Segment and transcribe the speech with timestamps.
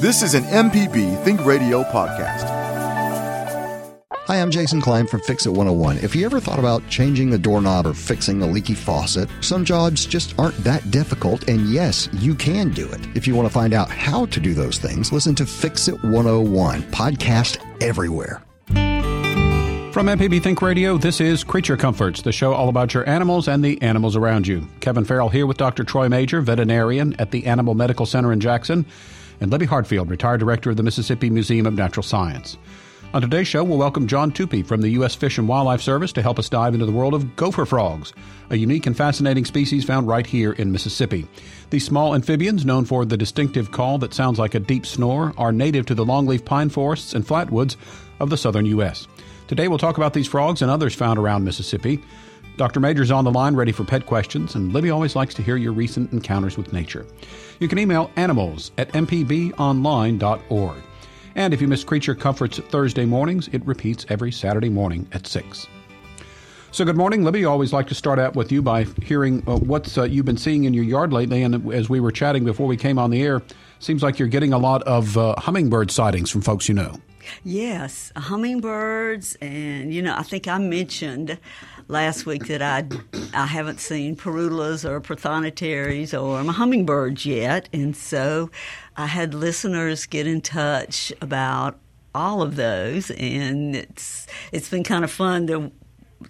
[0.00, 2.48] This is an MPB Think Radio podcast.
[4.10, 5.98] Hi, I'm Jason Klein from Fix It 101.
[5.98, 10.06] If you ever thought about changing the doorknob or fixing a leaky faucet, some jobs
[10.06, 13.00] just aren't that difficult, and yes, you can do it.
[13.14, 16.02] If you want to find out how to do those things, listen to Fix It
[16.02, 18.42] 101, podcast everywhere.
[19.92, 23.62] From MPB Think Radio, this is Creature Comforts, the show all about your animals and
[23.62, 24.66] the animals around you.
[24.80, 25.84] Kevin Farrell here with Dr.
[25.84, 28.86] Troy Majure, veterinarian at the Animal Medical Center in Jackson
[29.40, 32.56] and Libby Hartfield, retired director of the Mississippi Museum of Natural Science.
[33.12, 35.16] On today's show, we'll welcome John Tupy from the U.S.
[35.16, 38.12] Fish and Wildlife Service to help us dive into the world of gopher frogs,
[38.50, 41.26] a unique and fascinating species found right here in Mississippi.
[41.70, 45.50] These small amphibians, known for the distinctive call that sounds like a deep snore, are
[45.50, 47.74] native to the longleaf pine forests and flatwoods
[48.20, 49.08] of the southern U.S.
[49.48, 52.00] Today, we'll talk about these frogs and others found around Mississippi.
[52.56, 52.80] Dr.
[52.80, 55.72] Majure's on the line ready for pet questions, and Libby always likes to hear your
[55.72, 57.06] recent encounters with nature.
[57.58, 60.76] You can email animals at mpbonline.org.
[61.36, 65.66] And if you miss Creature Comforts Thursday mornings, it repeats every Saturday morning at 6.
[66.72, 67.44] So, good morning, Libby.
[67.44, 70.64] Always like to start out with you by hearing uh, what uh, you've been seeing
[70.64, 71.42] in your yard lately.
[71.42, 73.42] And as we were chatting before we came on the air,
[73.80, 76.96] seems like you're getting a lot of uh, hummingbird sightings from folks you know.
[77.44, 81.38] Yes, hummingbirds, and you know, I think I mentioned
[81.90, 82.86] last week that I
[83.34, 88.50] I haven't seen parulas or prothonotaries or hummingbirds yet, and so
[88.96, 91.78] I had listeners get in touch about
[92.14, 95.72] all of those, and it's it's been kind of fun to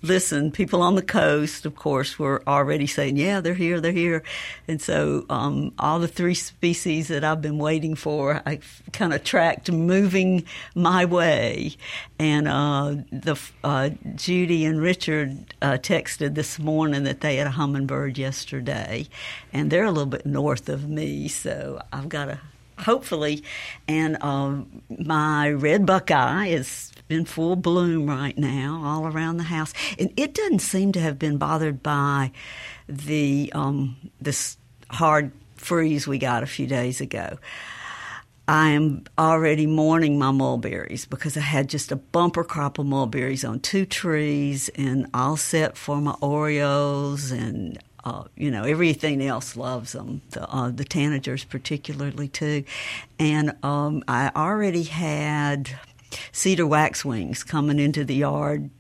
[0.02, 4.22] listen, people on the coast, of course, were already saying, "Yeah, they're here, they're here,"
[4.69, 8.60] and so um, all the three species that I've been waiting for, I
[8.92, 11.77] kind of tracked moving my way.
[12.19, 17.52] And uh, the uh, Judy and Richard uh, texted this morning that they had a
[17.52, 19.08] hummingbird yesterday,
[19.52, 22.38] and they're a little bit north of me, so I've got to
[22.78, 23.42] hopefully.
[23.88, 29.72] And um, my red buckeye is in full bloom right now, all around the house,
[29.98, 32.32] and it doesn't seem to have been bothered by
[32.88, 34.56] the um, this
[34.91, 37.38] hard freeze we got a few days ago.
[38.49, 43.44] I am already mourning my mulberries because I had just a bumper crop of mulberries
[43.44, 49.56] on two trees and all set for my Orioles and uh, you know, everything else
[49.56, 50.22] loves them.
[50.31, 52.65] The, uh, the tanagers particularly too,
[53.19, 55.78] and um, I already had
[56.32, 58.71] cedar waxwings coming into the yard.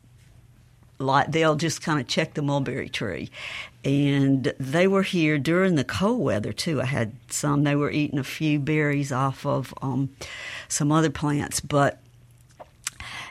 [0.98, 3.30] Like they'll just kind of check the mulberry tree,
[3.84, 6.82] and they were here during the cold weather too.
[6.82, 7.64] I had some.
[7.64, 10.10] They were eating a few berries off of um,
[10.68, 12.00] some other plants, but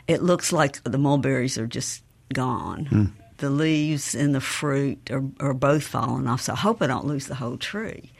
[0.07, 2.01] it looks like the mulberries are just
[2.33, 2.87] gone.
[2.91, 6.41] Mm the leaves and the fruit are, are both falling off.
[6.41, 8.11] So I hope I don't lose the whole tree.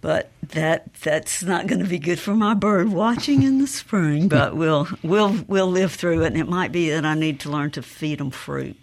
[0.00, 4.28] But that that's not going to be good for my bird watching in the spring.
[4.28, 6.28] But we'll we'll we'll live through it.
[6.28, 8.76] And it might be that I need to learn to feed them fruit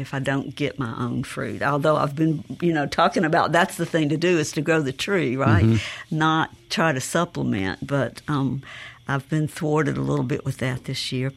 [0.00, 1.62] if I don't get my own fruit.
[1.62, 4.80] Although I've been, you know, talking about that's the thing to do is to grow
[4.80, 5.64] the tree, right?
[5.64, 6.18] Mm-hmm.
[6.18, 7.86] Not try to supplement.
[7.86, 8.62] But um,
[9.06, 11.32] I've been thwarted a little bit with that this year.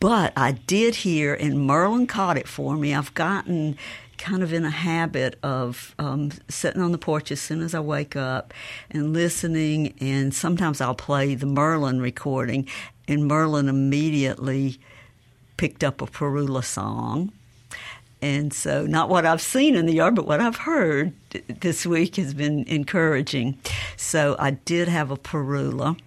[0.00, 2.94] But I did hear, and Merlin caught it for me.
[2.94, 3.76] I've gotten
[4.18, 7.80] kind of in a habit of um, sitting on the porch as soon as I
[7.80, 8.52] wake up
[8.90, 9.94] and listening.
[10.00, 12.68] And sometimes I'll play the Merlin recording,
[13.08, 14.78] and Merlin immediately
[15.56, 17.32] picked up a Parula song.
[18.22, 21.12] And so, not what I've seen in the yard, but what I've heard
[21.60, 23.58] this week has been encouraging.
[23.96, 25.98] So, I did have a Parula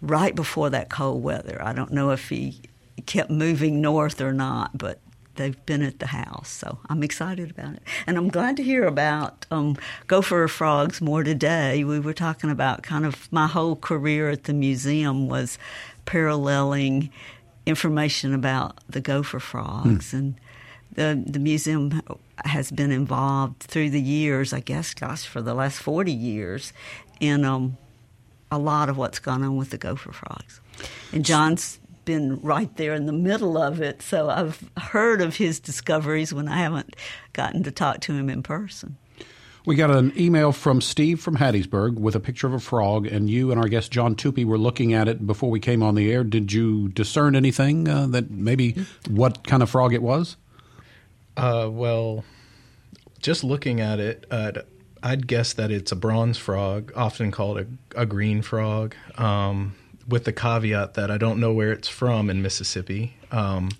[0.00, 1.60] right before that cold weather.
[1.62, 2.60] I don't know if he
[3.06, 5.00] kept moving north or not, but
[5.40, 6.50] they've been at the house.
[6.50, 7.82] So I'm excited about it.
[8.06, 11.82] And I'm glad to hear about um, gopher frogs more today.
[11.82, 15.58] We were talking about kind of my whole career at the museum was
[16.04, 17.10] paralleling
[17.64, 20.10] information about the gopher frogs.
[20.10, 20.16] Hmm.
[20.16, 20.34] And
[20.92, 22.02] the, the museum
[22.44, 26.74] has been involved through the years, I guess, gosh, for the last 40 years,
[27.18, 27.78] in um,
[28.50, 30.60] a lot of what's gone on with the gopher frogs.
[31.12, 31.78] And John's
[32.10, 36.48] been right there in the middle of it, so I've heard of his discoveries when
[36.48, 36.96] I haven't
[37.32, 38.96] gotten to talk to him in person.
[39.64, 43.30] We got an email from Steve from Hattiesburg with a picture of a frog, and
[43.30, 46.10] you and our guest John Tupy were looking at it before we came on the
[46.10, 46.24] air.
[46.24, 48.74] Did you discern anything uh, that maybe
[49.08, 50.36] what kind of frog it was?
[51.36, 52.24] Uh, well,
[53.20, 54.50] just looking at it, uh,
[55.00, 59.76] I'd guess that it's a bronze frog, often called a, a green frog, um,
[60.10, 63.16] with the caveat that I don't know where it's from in Mississippi.
[63.30, 63.70] Um,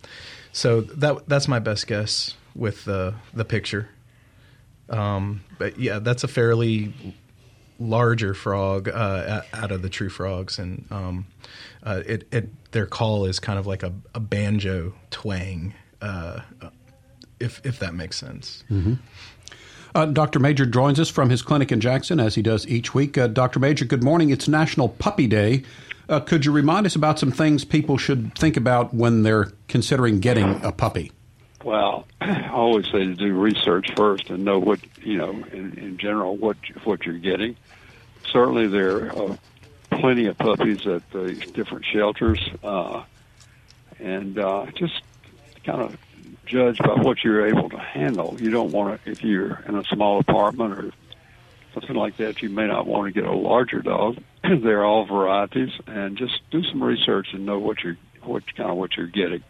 [0.52, 3.88] so that that's my best guess with the the picture.
[4.88, 6.92] Um, but yeah, that's a fairly
[7.78, 11.26] larger frog uh, out of the true frogs, and um,
[11.82, 16.40] uh, it, it, their call is kind of like a, a banjo twang, uh,
[17.38, 18.64] if if that makes sense.
[18.70, 18.94] Mm-hmm.
[19.92, 20.38] Uh, Dr.
[20.38, 23.18] Majure joins us from his clinic in Jackson, as he does each week.
[23.18, 23.58] Uh, Dr.
[23.58, 24.30] Majure, good morning.
[24.30, 25.64] It's National Puppy Day.
[26.10, 30.18] Uh, could you remind us about some things people should think about when they're considering
[30.18, 31.12] getting a puppy?
[31.64, 35.98] Well, I always say to do research first and know what you know in, in
[35.98, 37.56] general what what you're getting.
[38.28, 39.38] Certainly, there are
[39.90, 43.04] plenty of puppies at the different shelters, uh,
[44.00, 45.02] and uh, just
[45.64, 45.96] kind of
[46.44, 48.36] judge by what you're able to handle.
[48.40, 50.90] You don't want to if you're in a small apartment or
[51.72, 52.42] something like that.
[52.42, 54.18] You may not want to get a larger dog.
[54.62, 58.76] They're all varieties, and just do some research and know what you're what kind of
[58.76, 59.42] what you're getting.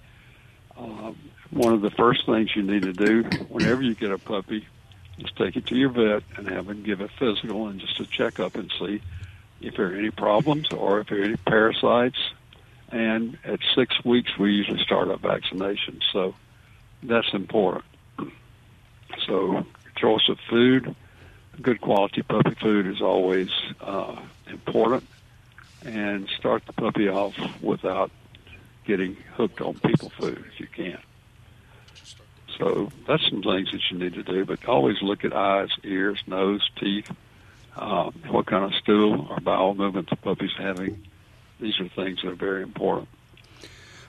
[0.77, 1.17] Um,
[1.51, 4.67] one of the first things you need to do whenever you get a puppy
[5.19, 8.07] is take it to your vet and have him give a physical and just a
[8.07, 9.03] checkup and see
[9.61, 12.19] if there are any problems or if there are any parasites.
[12.91, 16.01] And at six weeks, we usually start our vaccination.
[16.13, 16.35] So
[17.03, 17.85] that's important.
[19.27, 19.67] So
[19.97, 20.95] choice of food,
[21.61, 23.51] good quality puppy food is always
[23.81, 24.17] uh,
[24.49, 25.07] important.
[25.83, 28.11] And start the puppy off without
[28.85, 30.99] getting hooked on people food if you can.
[32.59, 36.21] So that's some things that you need to do, but always look at eyes, ears,
[36.27, 37.11] nose, teeth,
[37.77, 41.07] um, what kind of stool or bowel movement the puppy's having.
[41.59, 43.09] These are things that are very important.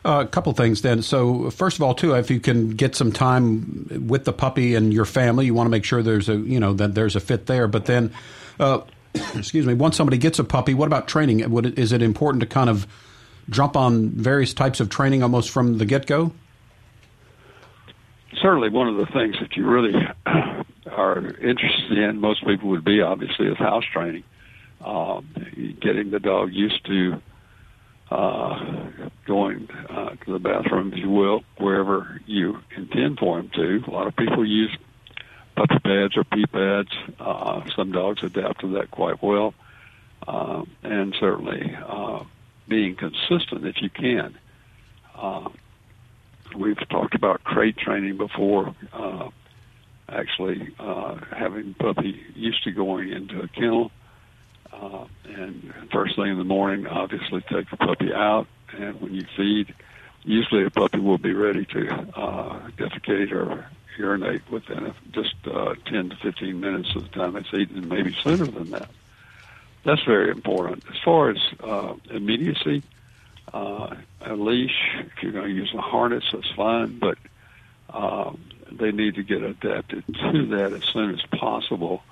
[0.03, 1.03] Uh, a couple things then.
[1.03, 4.91] So first of all, too, if you can get some time with the puppy and
[4.91, 7.45] your family, you want to make sure there's a you know that there's a fit
[7.45, 7.67] there.
[7.67, 8.11] But then,
[8.59, 8.81] uh,
[9.35, 11.47] excuse me, once somebody gets a puppy, what about training?
[11.51, 12.87] Would, is it important to kind of
[13.49, 16.31] jump on various types of training almost from the get go?
[18.41, 19.93] certainly one of the things that you really
[20.91, 24.23] are interested in, most people would be obviously, is house training.
[24.83, 25.27] Um,
[25.79, 27.21] getting the dog used to
[28.11, 28.81] uh,
[29.25, 33.83] going uh, to the bathroom, if you will, wherever you intend for him to.
[33.87, 34.75] A lot of people use
[35.55, 36.89] puppy pads or pee pads.
[37.19, 39.53] Uh, some dogs adapt to that quite well.
[40.27, 42.23] Uh, and certainly uh,
[42.67, 44.37] being consistent if you can.
[45.15, 45.49] Uh,
[46.55, 48.75] We've talked about crate training before.
[48.91, 49.29] Uh,
[50.09, 53.91] actually, uh, having puppy used to going into a kennel,
[54.73, 59.25] uh, and first thing in the morning, obviously take the puppy out, and when you
[59.35, 59.73] feed,
[60.23, 63.65] usually a puppy will be ready to uh, defecate or
[63.97, 68.15] urinate within just uh, 10 to 15 minutes of the time it's eaten, and maybe
[68.23, 68.89] sooner than that.
[69.83, 70.83] That's very important.
[70.89, 72.83] As far as uh, immediacy,
[73.53, 74.95] uh, a leash.
[74.99, 77.17] If you're going to use a harness, that's fine, but
[77.89, 78.39] um,
[78.71, 82.03] they need to get adapted to that as soon as possible.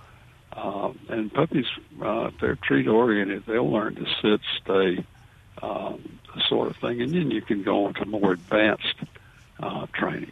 [0.62, 1.66] Um, and puppies,
[2.02, 5.06] uh, if they're treat oriented, they'll learn to sit, stay,
[5.62, 8.96] um, sort of thing, and then you can go on to more advanced
[9.62, 10.32] uh, training.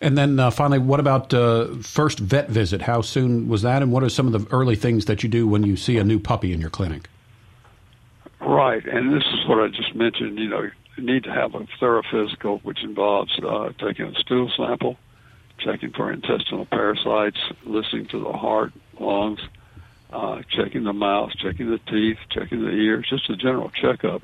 [0.00, 2.82] And then uh, finally, what about uh, first vet visit?
[2.82, 5.46] How soon was that, and what are some of the early things that you do
[5.46, 7.08] when you see a new puppy in your clinic?
[8.40, 10.38] Right, and this is what I just mentioned.
[10.38, 14.50] You know, you need to have a thorough physical, which involves uh, taking a stool
[14.56, 14.98] sample,
[15.64, 19.40] checking for intestinal parasites, listening to the heart, lungs,
[20.12, 24.22] uh, checking the mouth, checking the teeth, checking the ears, just a general checkup.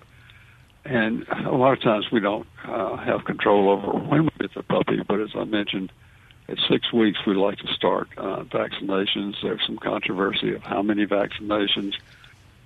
[0.85, 4.63] And a lot of times we don't uh, have control over when we get the
[4.63, 5.93] puppy, but as I mentioned,
[6.49, 9.35] at six weeks we like to start uh, vaccinations.
[9.43, 11.95] There's some controversy of how many vaccinations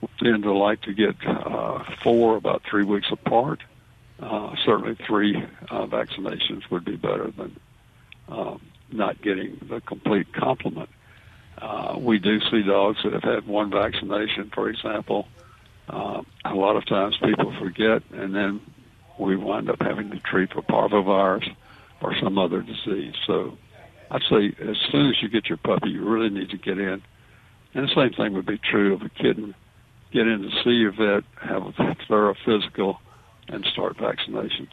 [0.02, 3.60] We tend to like to get uh, four about three weeks apart.
[4.20, 5.36] Uh, certainly, three
[5.70, 7.58] uh, vaccinations would be better than
[8.28, 8.60] um,
[8.90, 10.88] not getting the complete complement.
[11.58, 15.28] Uh, we do see dogs that have had one vaccination, for example.
[15.88, 18.60] Uh, a lot of times people forget, and then
[19.18, 21.54] we wind up having to treat for parvovirus
[22.00, 23.14] or some other disease.
[23.26, 23.56] So
[24.10, 27.02] I'd say as soon as you get your puppy, you really need to get in.
[27.74, 29.54] And the same thing would be true of a kitten
[30.12, 33.00] get in to see your vet, have a thorough physical,
[33.48, 34.70] and start vaccinations.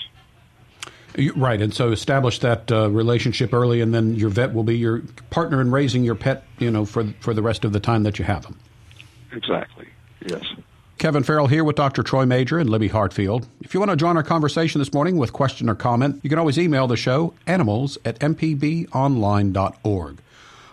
[1.36, 5.01] Right, and so establish that uh, relationship early, and then your vet will be your
[5.32, 6.46] partner in raising your pet.
[6.60, 8.60] You know, for for the rest of the time that you have them.
[9.32, 9.88] Exactly.
[10.25, 10.44] Yes.
[11.00, 12.04] Kevin Farrell here with Dr.
[12.04, 13.48] Troy Majure and Libby Hartfield.
[13.62, 16.38] If you want to join our conversation this morning with question or comment, you can
[16.38, 20.18] always email the show animals at mpbonline.org.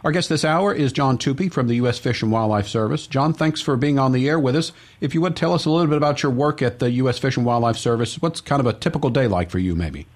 [0.02, 1.99] Our guest this hour is John Tupy from the U.S.
[2.00, 3.07] Fish and Wildlife Service.
[3.07, 4.73] John, thanks for being on the air with us.
[5.00, 7.19] If you would tell us a little bit about your work at the U.S.
[7.19, 10.07] Fish and Wildlife Service, what's kind of a typical day like for you, maybe?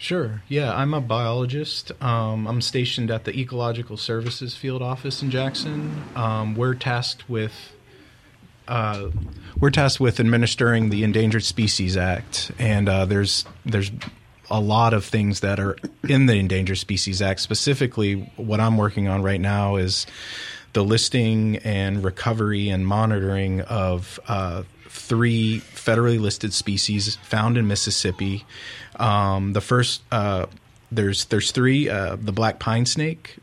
[0.00, 0.40] Sure.
[0.48, 1.92] Yeah, I'm a biologist.
[2.02, 6.04] Um, I'm stationed at the Ecological Services Field Office in Jackson.
[6.16, 7.74] Um, we're tasked with
[8.66, 9.10] uh,
[9.58, 13.90] we're tasked with administering the Endangered Species Act, and uh, there's there's
[14.50, 15.76] a lot of things that are
[16.08, 17.40] in the Endangered Species Act.
[17.40, 20.06] Specifically, what I'm working on right now is
[20.72, 24.62] the listing and recovery and monitoring of uh,
[25.00, 28.44] three federally listed species found in Mississippi.
[28.96, 30.46] Um, the first, uh,
[30.92, 33.36] there's there's three: uh, the black pine snake,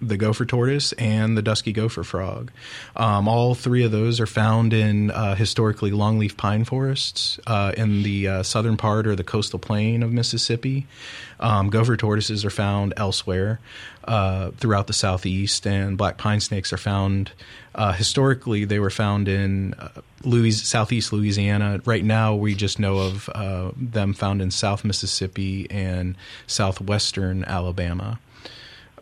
[0.00, 2.50] the gopher tortoise, and the dusky gopher frog.
[2.96, 8.02] Um, all three of those are found in uh, historically longleaf pine forests uh, in
[8.02, 10.86] the uh, southern part or the coastal plain of Mississippi.
[11.40, 13.60] Um, gopher tortoises are found elsewhere
[14.04, 17.32] uh, throughout the southeast, and black pine snakes are found.
[17.74, 19.88] Uh, historically, they were found in uh,
[20.22, 21.80] Louis, southeast Louisiana.
[21.84, 23.28] Right now, we just know of
[23.76, 26.14] them found in South Mississippi and
[26.46, 28.18] southwestern Alabama.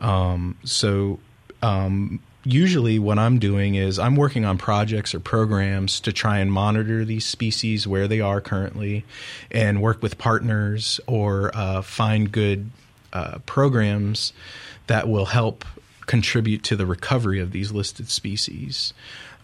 [0.03, 1.21] Um, so
[1.63, 6.53] um, usually what I'm doing is I'm working on projects or programs to try and
[6.53, 9.05] monitor these species where they are currently
[9.51, 12.71] and work with partners or uh, find good
[13.13, 14.33] uh, programs
[14.89, 15.65] that will help
[16.07, 18.93] contribute to the recovery of these listed species.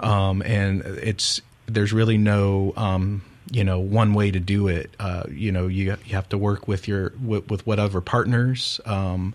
[0.01, 4.91] Um, and it's there's really no um, you know one way to do it.
[4.99, 8.81] Uh, you know you you have to work with your with, with whatever partners.
[8.85, 9.35] Um,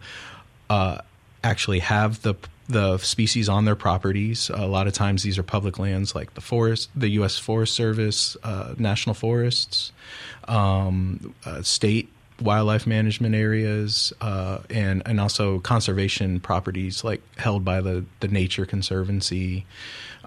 [0.69, 0.99] uh,
[1.43, 2.35] actually have the
[2.67, 4.49] the species on their properties.
[4.49, 7.37] A lot of times, these are public lands like the forest, the U.S.
[7.37, 9.91] Forest Service, uh, national forests,
[10.47, 12.09] um, uh, state
[12.41, 18.65] wildlife management areas, uh, and and also conservation properties like held by the the Nature
[18.65, 19.65] Conservancy.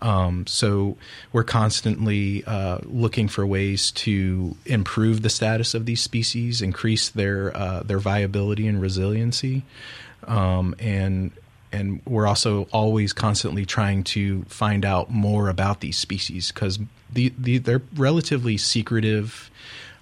[0.03, 0.99] Um, so
[1.33, 7.57] we're constantly uh, looking for ways to improve the status of these species, increase their
[7.57, 9.65] uh, their viability and resiliency
[10.27, 11.33] um, and
[11.73, 16.79] and we're also always constantly trying to find out more about these species because
[17.13, 19.51] the, the, they're relatively secretive,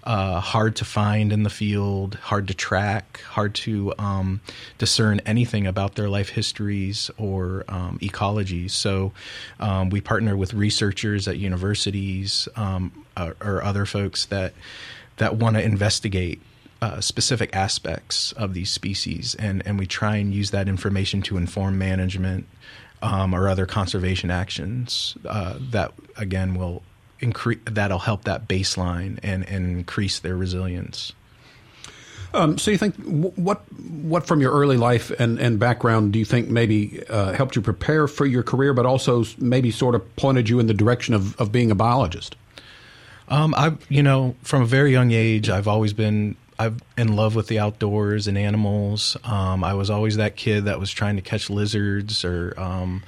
[0.05, 4.41] uh, hard to find in the field, hard to track, hard to um,
[4.79, 8.73] discern anything about their life histories or um, ecologies.
[8.73, 9.13] So
[9.59, 14.53] um, we partner with researchers at universities um, or, or other folks that
[15.17, 16.41] that want to investigate
[16.85, 21.39] uh, specific aspects of these species, and, and we try and use that information to
[21.39, 22.47] inform management
[23.01, 26.83] um, or other conservation actions uh, that again will
[27.21, 31.15] increase that'll help that baseline and, and increase their resilience.
[32.35, 33.63] Um, so you think what
[34.03, 37.63] what from your early life and, and background do you think maybe uh, helped you
[37.63, 41.35] prepare for your career, but also maybe sort of pointed you in the direction of,
[41.41, 42.37] of being a biologist?
[43.29, 47.35] Um, I've you know from a very young age I've always been I'm in love
[47.35, 49.17] with the outdoors and animals.
[49.25, 53.03] Um, I was always that kid that was trying to catch lizards or, um,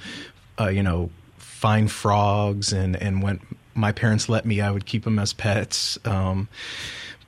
[0.59, 2.73] uh, you know, find frogs.
[2.73, 3.39] And, and when
[3.73, 5.97] my parents let me, I would keep them as pets.
[6.05, 6.49] Um,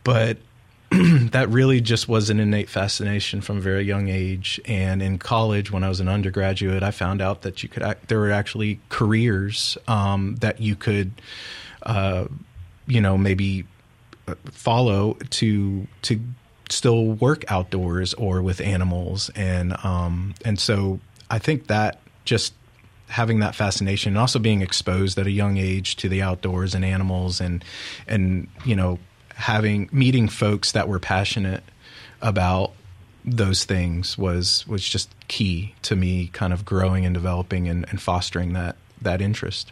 [0.04, 0.38] but
[0.92, 4.60] that really just was an innate fascination from a very young age.
[4.66, 8.10] And in college, when I was an undergraduate, I found out that you could act,
[8.10, 11.12] there were actually careers um, that you could,
[11.84, 12.26] uh,
[12.88, 13.66] you know, maybe
[14.52, 16.20] follow to to
[16.70, 22.54] still work outdoors or with animals and um, and so I think that just
[23.08, 26.86] having that fascination and also being exposed at a young age to the outdoors and
[26.86, 27.64] animals and
[28.08, 29.00] and you know
[29.36, 31.64] having meeting folks that were passionate
[32.22, 32.74] about
[33.26, 38.02] those things was was just key to me kind of growing and developing and, and
[38.02, 39.72] fostering that that interest.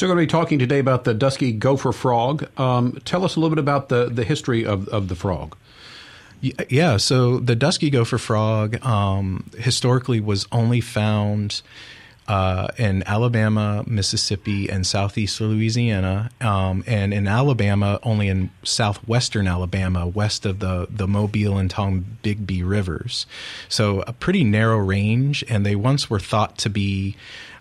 [0.00, 2.48] So, we're going to be talking today about the dusky gopher frog.
[2.58, 5.54] Um, tell us a little bit about the, the history of, of the frog.
[6.40, 11.60] Yeah, so the dusky gopher frog um, historically was only found
[12.26, 20.06] uh, in Alabama, Mississippi, and southeast Louisiana, um, and in Alabama, only in southwestern Alabama,
[20.06, 23.26] west of the the Mobile and Tombigbee rivers.
[23.68, 27.16] So a pretty narrow range, and they once were thought to be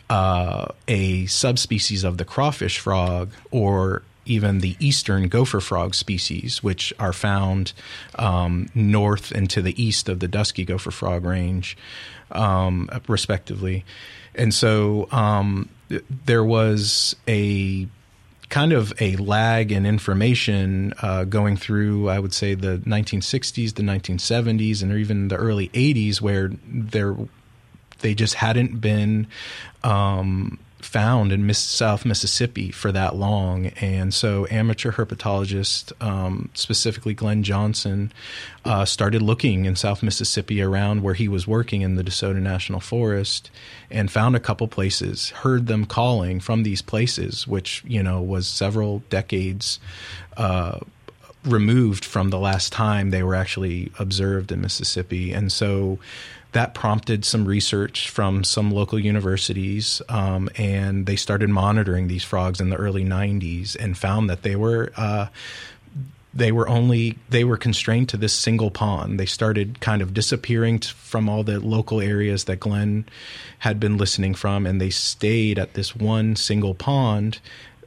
[0.09, 6.93] uh, a subspecies of the crawfish frog or even the eastern gopher frog species, which
[6.99, 7.73] are found
[8.15, 11.75] um, north and to the east of the dusky gopher frog range,
[12.31, 13.83] um, respectively.
[14.35, 15.69] And so um,
[16.25, 17.87] there was a
[18.49, 23.83] kind of a lag in information uh, going through, I would say, the 1960s, the
[23.83, 27.15] 1970s, and even the early 80s, where there
[27.99, 29.27] they just hadn't been
[29.83, 33.67] um, found in Miss, South Mississippi for that long.
[33.81, 38.11] And so, amateur herpetologist, um, specifically Glenn Johnson,
[38.65, 42.79] uh, started looking in South Mississippi around where he was working in the DeSoto National
[42.79, 43.51] Forest
[43.91, 48.47] and found a couple places, heard them calling from these places, which, you know, was
[48.47, 49.79] several decades.
[50.37, 50.79] Uh,
[51.45, 55.31] removed from the last time they were actually observed in Mississippi.
[55.31, 55.97] And so
[56.51, 62.59] that prompted some research from some local universities, um, and they started monitoring these frogs
[62.59, 64.91] in the early 90s and found that they were.
[64.97, 65.27] Uh,
[66.31, 69.19] they were only they were constrained to this single pond.
[69.19, 73.05] They started kind of disappearing from all the local areas that Glenn
[73.59, 77.39] had been listening from, and they stayed at this one single pond,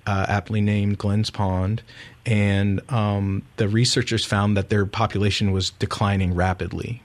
[0.07, 1.83] uh, aptly named Glenn's Pond.
[2.27, 7.03] And um, the researchers found that their population was declining rapidly.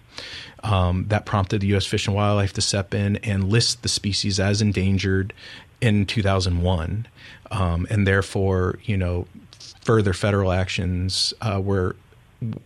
[0.64, 1.86] Um, that prompted the U.S.
[1.86, 5.34] Fish and Wildlife to step in and list the species as endangered
[5.80, 7.08] in 2001,
[7.52, 9.28] um, and therefore, you know,
[9.82, 11.96] further federal actions uh, were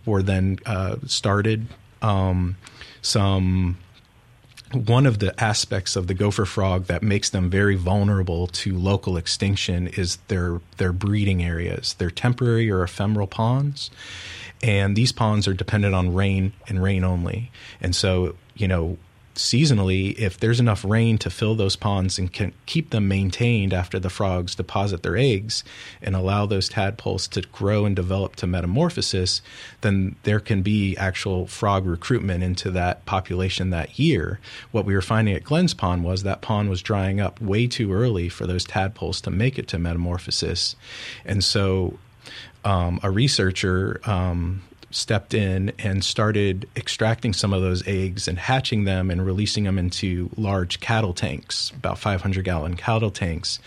[0.06, 1.68] were then uh, started.
[2.02, 2.58] Um,
[3.02, 3.78] some
[4.74, 9.18] one of the aspects of the gopher frog that makes them very vulnerable to local
[9.18, 11.94] extinction is their their breeding areas.
[11.98, 13.92] They're temporary or ephemeral ponds,
[14.64, 17.52] and these ponds are dependent on rain and rain only.
[17.80, 18.98] And so, you know,
[19.36, 24.00] seasonally, if there's enough rain to fill those ponds and can keep them maintained after
[24.00, 25.64] the frogs deposit their eggs
[26.02, 29.42] and allow those tadpoles to grow and develop to metamorphosis,
[29.82, 34.40] then there can be actual frog recruitment into that population that year.
[34.72, 37.94] What we were finding at Glenn's Pond was that pond was drying up way too
[37.94, 40.76] early for those tadpoles to make it to metamorphosis.
[41.26, 41.98] And so
[42.64, 48.84] um, a researcher um, stepped in and started extracting some of those eggs and hatching
[48.84, 53.60] them and releasing them into large cattle tanks, about 500 gallon cattle tanks.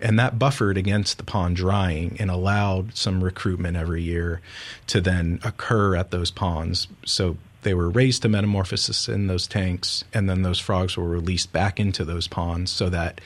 [0.00, 4.40] And that buffered against the pond drying and allowed some recruitment every year
[4.88, 6.88] to then occur at those ponds.
[7.04, 11.52] So they were raised to metamorphosis in those tanks, and then those frogs were released
[11.52, 13.20] back into those ponds so that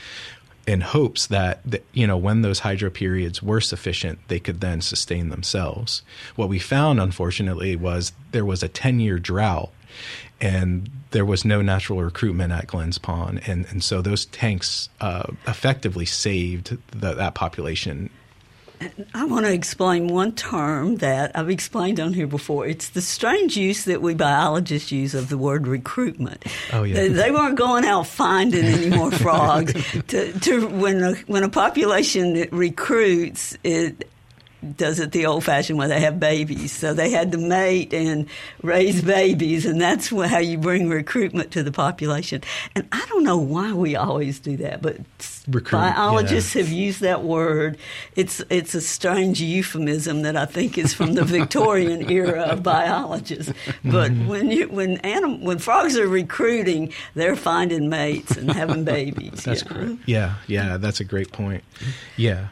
[0.70, 1.60] in hopes that,
[1.92, 6.02] you know when those hydro periods were sufficient they could then sustain themselves.
[6.36, 9.70] What we found unfortunately was there was a 10 year drought
[10.40, 15.32] and there was no natural recruitment at Glenn's Pond and and so those tanks uh,
[15.48, 18.08] effectively saved the, that population
[19.14, 22.66] I want to explain one term that I've explained on here before.
[22.66, 26.44] It's the strange use that we biologists use of the word recruitment.
[26.72, 29.74] Oh yeah, they weren't going out finding any more frogs.
[30.08, 34.08] to, to when a, when a population recruits, it
[34.76, 35.88] does it the old fashioned way.
[35.88, 36.72] They have babies.
[36.72, 38.26] So they had to mate and
[38.62, 42.42] raise babies, and that's how you bring recruitment to the population.
[42.74, 44.98] And I don't know why we always do that, but
[45.48, 46.62] Recruit, biologists yeah.
[46.62, 47.78] have used that word.
[48.16, 53.52] It's, it's a strange euphemism that I think is from the Victorian era of biologists.
[53.84, 54.28] But mm-hmm.
[54.28, 59.44] when, you, when, anim, when frogs are recruiting, they're finding mates and having babies.
[59.44, 59.96] That's correct.
[60.06, 61.64] Yeah, yeah, that's a great point.
[62.16, 62.48] Yeah.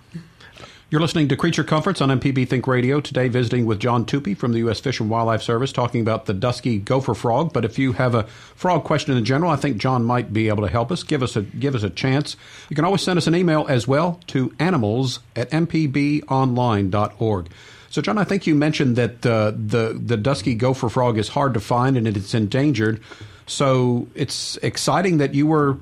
[0.91, 2.99] You're listening to Creature Comforts on MPB Think Radio.
[2.99, 4.81] Today, visiting with John Tupy from the U.S.
[4.81, 7.53] Fish and Wildlife Service, talking about the dusky gopher frog.
[7.53, 10.63] But if you have a frog question in general, I think John might be able
[10.63, 11.03] to help us.
[11.03, 12.39] Give us a give us a chance.
[12.71, 17.49] You can always send us an email as well to animals at mpbonline.org.
[17.91, 21.53] So, John, I think you mentioned that uh, the the dusky gopher frog is hard
[21.53, 23.03] to find and it's endangered.
[23.47, 25.77] So, it's exciting that you were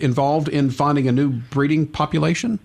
[0.00, 2.58] involved in finding a new breeding population.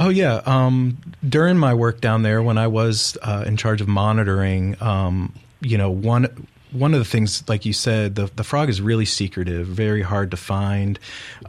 [0.00, 0.40] Oh yeah.
[0.46, 0.96] Um,
[1.28, 5.76] during my work down there, when I was uh, in charge of monitoring, um, you
[5.76, 9.66] know, one one of the things, like you said, the the frog is really secretive,
[9.66, 10.98] very hard to find,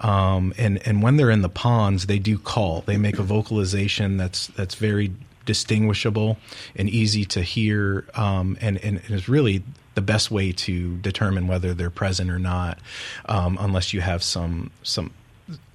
[0.02, 2.82] um, and and when they're in the ponds, they do call.
[2.82, 5.14] They make a vocalization that's that's very
[5.46, 6.38] distinguishable
[6.76, 9.64] and easy to hear, um, and and is really
[9.96, 12.80] the best way to determine whether they're present or not,
[13.28, 15.12] um, unless you have some some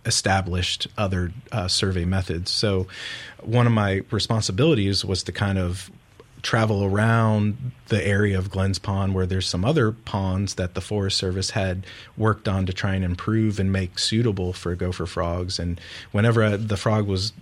[0.07, 2.51] established other uh, survey methods.
[2.51, 2.87] So,
[3.42, 5.90] one of my responsibilities was to kind of
[6.42, 11.19] travel around the area of Glenn's Pond where there's some other ponds that the Forest
[11.19, 11.85] Service had
[12.16, 15.59] worked on to try and improve and make suitable for gopher frogs.
[15.59, 15.81] And
[16.12, 17.33] whenever the frog was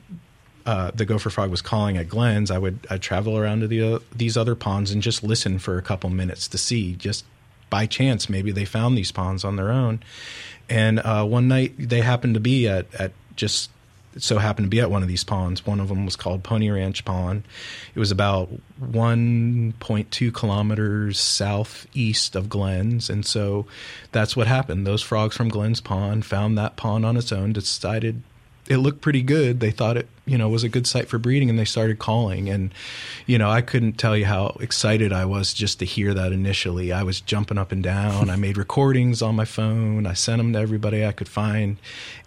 [0.65, 3.97] uh, the gopher frog was calling at Glenn's, I would I'd travel around to the
[3.97, 7.27] uh, these other ponds and just listen for a couple minutes to see just
[7.69, 10.01] by chance maybe they found these ponds on their own
[10.69, 13.71] and uh, one night they happened to be at, at just
[14.19, 15.67] so happened to be at one of these ponds.
[15.67, 17.43] One of them was called Pony Ranch Pond.
[17.95, 18.49] It was about
[18.81, 23.11] 1.2 kilometers southeast of Glenn's.
[23.11, 23.67] And so
[24.13, 24.87] that's what happened.
[24.87, 28.23] Those frogs from Glenn's Pond found that pond on its own, decided
[28.69, 29.61] it looked pretty good.
[29.61, 32.49] They thought it, you know, was a good site for breeding, and they started calling.
[32.49, 32.73] And
[33.27, 36.93] you know, I couldn't tell you how excited I was just to hear that initially.
[36.93, 38.31] I was jumping up and down.
[38.31, 40.07] I made recordings on my phone.
[40.07, 41.77] I sent them to everybody I could find,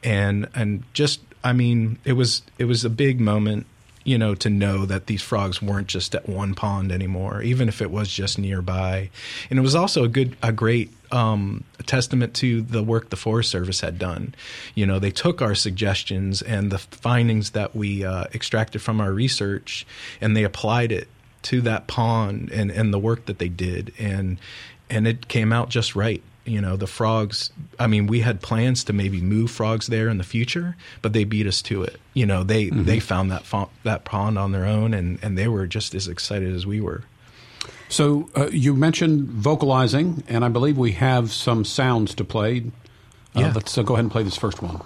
[0.03, 3.65] and and just, I mean, it was it was a big moment
[4.07, 7.81] you know, to know that these frogs weren't just at one pond anymore, even if
[7.81, 9.09] it was just nearby.
[9.49, 13.51] And it was also a good, a great um, testament to the work the Forest
[13.51, 14.33] Service had done.
[14.75, 19.11] You know, they took our suggestions and the findings that we uh, extracted from our
[19.11, 19.85] research,
[20.21, 21.09] and they applied it
[21.41, 24.37] to that pond and, and the work that they did, and
[24.89, 28.83] and it came out just right you know the frogs i mean we had plans
[28.83, 31.99] to maybe move frogs there in the future but they beat us to it.
[32.13, 32.85] You know they mm-hmm.
[32.85, 33.45] they found that
[33.83, 37.03] that pond on their own and and they were just as excited as we were.
[37.89, 42.63] So uh, you mentioned vocalizing and i believe we have some sounds to play.
[43.35, 43.51] Uh, yeah.
[43.53, 44.81] let's uh, go ahead and play this first one.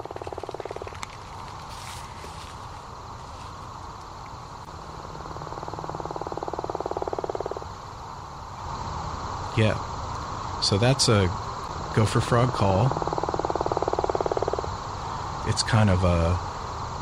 [9.58, 9.78] Yeah.
[10.62, 11.28] So that's a
[11.94, 12.86] gopher frog call.
[15.48, 16.40] It's kind of a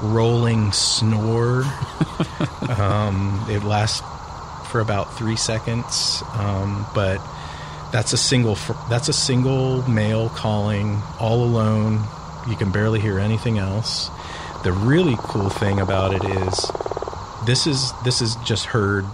[0.02, 1.64] rolling snore.
[2.70, 4.02] um, it lasts
[4.70, 7.20] for about three seconds, um, but
[7.92, 8.56] that's a single.
[8.90, 12.04] That's a single male calling all alone.
[12.48, 14.10] You can barely hear anything else.
[14.64, 16.72] The really cool thing about it is
[17.46, 19.06] this is this is just heard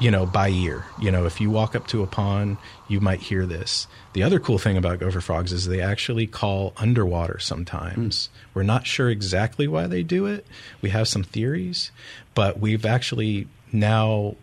[0.00, 0.84] you know, by ear.
[1.00, 3.86] You know, if you walk up to a pond, you might hear this.
[4.12, 8.28] The other cool thing about gopher frogs is they actually call underwater sometimes.
[8.28, 8.54] Mm.
[8.54, 10.46] We're not sure exactly why they do it.
[10.82, 11.90] We have some theories,
[12.34, 14.36] but we've actually now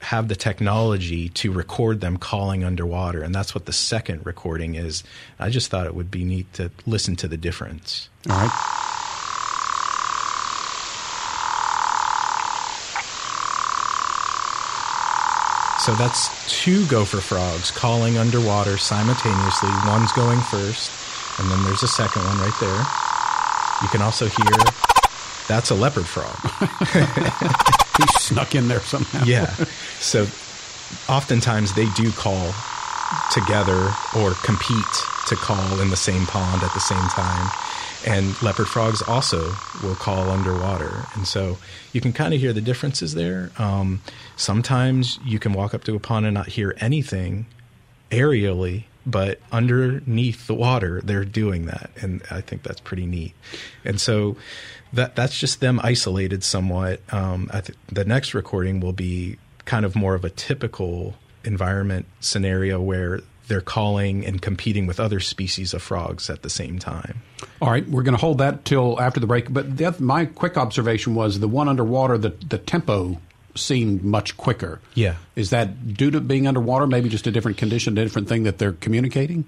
[0.00, 5.02] have the technology to record them calling underwater and that's what the second recording is.
[5.40, 8.08] I just thought it would be neat to listen to the difference.
[8.30, 9.07] All right.
[15.88, 19.70] So that's two gopher frogs calling underwater simultaneously.
[19.86, 20.92] One's going first,
[21.40, 22.78] and then there's a second one right there.
[23.80, 24.52] You can also hear
[25.48, 26.36] that's a leopard frog.
[27.96, 29.24] he snuck in there somehow.
[29.24, 29.46] yeah.
[29.98, 30.26] So
[31.08, 32.52] oftentimes they do call
[33.32, 34.84] together or compete
[35.28, 37.48] to call in the same pond at the same time
[38.06, 41.06] and leopard frogs also will call underwater.
[41.14, 41.58] And so
[41.92, 43.50] you can kind of hear the differences there.
[43.58, 44.00] Um,
[44.36, 47.46] sometimes you can walk up to a pond and not hear anything
[48.10, 51.90] aerially, but underneath the water, they're doing that.
[52.00, 53.34] And I think that's pretty neat.
[53.84, 54.36] And so
[54.92, 57.00] that that's just them isolated somewhat.
[57.12, 62.80] Um, th- the next recording will be kind of more of a typical environment scenario
[62.80, 67.22] where they're calling and competing with other species of frogs at the same time.
[67.60, 69.52] All right, we're going to hold that till after the break.
[69.52, 73.20] But the, my quick observation was the one underwater, the the tempo
[73.54, 74.80] seemed much quicker.
[74.94, 76.86] Yeah, is that due to being underwater?
[76.86, 79.44] Maybe just a different condition, a different thing that they're communicating.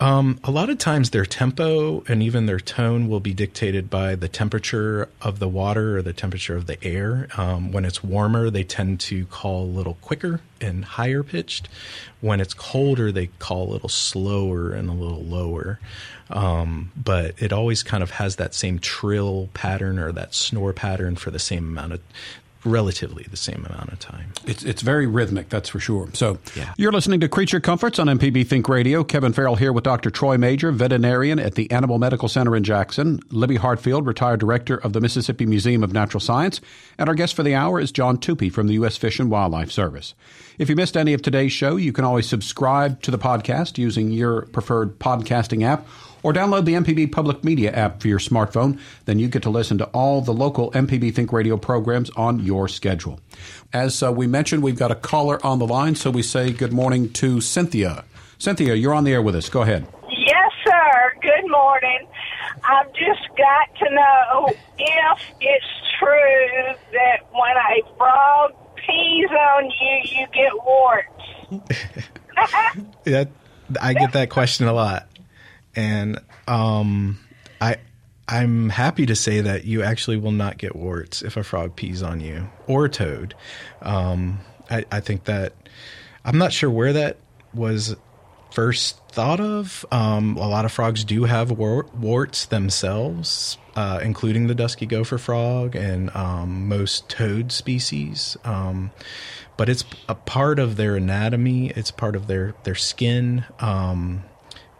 [0.00, 4.14] Um, a lot of times, their tempo and even their tone will be dictated by
[4.14, 7.26] the temperature of the water or the temperature of the air.
[7.36, 11.68] Um, when it's warmer, they tend to call a little quicker and higher pitched.
[12.20, 15.80] When it's colder, they call a little slower and a little lower.
[16.30, 21.16] Um, but it always kind of has that same trill pattern or that snore pattern
[21.16, 22.00] for the same amount of
[22.64, 24.32] relatively the same amount of time.
[24.46, 26.08] It's it's very rhythmic, that's for sure.
[26.12, 26.74] So yeah.
[26.76, 29.04] you're listening to Creature Comforts on MPB Think Radio.
[29.04, 30.10] Kevin Farrell here with Dr.
[30.10, 34.92] Troy Majure, veterinarian at the Animal Medical Center in Jackson, Libby Hartfield, retired director of
[34.92, 36.60] the Mississippi Museum of Natural Science,
[36.98, 38.96] and our guest for the hour is John Tupy from the U.S.
[38.96, 40.14] Fish and Wildlife Service.
[40.58, 44.10] If you missed any of today's show, you can always subscribe to the podcast using
[44.10, 45.86] your preferred podcasting app
[46.22, 48.78] or download the MPB Public Media app for your smartphone.
[49.04, 52.68] Then you get to listen to all the local MPB Think Radio programs on your
[52.68, 53.20] schedule.
[53.72, 56.72] As uh, we mentioned, we've got a caller on the line, so we say good
[56.72, 58.04] morning to Cynthia.
[58.38, 59.48] Cynthia, you're on the air with us.
[59.48, 59.86] Go ahead.
[60.10, 61.12] Yes, sir.
[61.20, 62.06] Good morning.
[62.68, 65.66] I've just got to know if it's
[65.98, 71.08] true that when a frog pees on you, you get warts.
[73.04, 73.28] that
[73.80, 75.08] I get that question a lot
[75.74, 77.18] and um,
[77.60, 77.76] I
[78.28, 82.02] I'm happy to say that you actually will not get warts if a frog pees
[82.02, 83.34] on you or a toad.
[83.80, 85.54] Um, I, I, think that
[86.26, 87.16] I'm not sure where that
[87.54, 87.96] was
[88.50, 89.86] first thought of.
[89.90, 95.74] Um, a lot of frogs do have warts themselves, uh, including the dusky gopher frog
[95.74, 98.36] and um, most toad species.
[98.44, 98.90] Um,
[99.56, 101.70] but it's a part of their anatomy.
[101.70, 103.44] It's part of their their skin.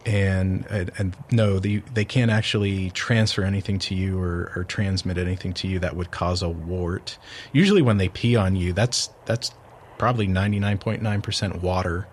[0.05, 5.17] And and, and no, they they can't actually transfer anything to you or, or transmit
[5.17, 7.17] anything to you that would cause a wart.
[7.51, 9.51] Usually, when they pee on you, that's that's
[9.97, 12.07] probably ninety nine point nine percent water,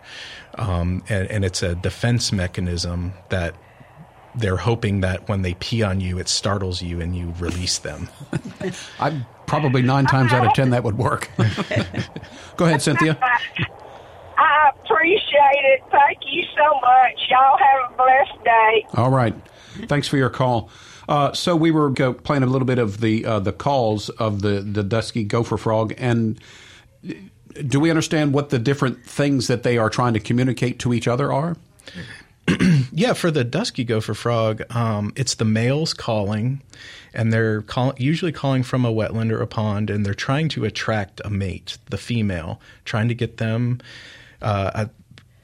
[0.57, 3.55] um, and, and it's a defense mechanism that
[4.37, 8.09] they're hoping that when they pee on you, it startles you and you release them.
[9.01, 11.31] I probably nine times out of ten that would work.
[12.57, 13.19] Go ahead, Cynthia.
[14.91, 15.83] I appreciate it.
[15.91, 17.21] Thank you so much.
[17.31, 18.87] Y'all have a blessed day.
[18.95, 19.35] All right.
[19.87, 20.71] Thanks for your call.
[21.09, 24.43] Uh, so we were go, playing a little bit of the uh, the calls of
[24.43, 26.41] the the dusky gopher frog, and
[27.67, 31.07] do we understand what the different things that they are trying to communicate to each
[31.07, 31.57] other are?
[32.93, 36.63] yeah, for the dusky gopher frog, um, it's the males calling,
[37.15, 40.65] and they're call- usually calling from a wetland or a pond, and they're trying to
[40.65, 43.81] attract a mate, the female, trying to get them.
[44.41, 44.87] Uh,